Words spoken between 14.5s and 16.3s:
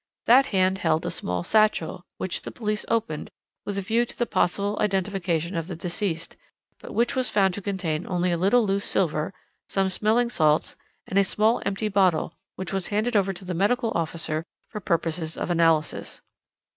for purposes of analysis.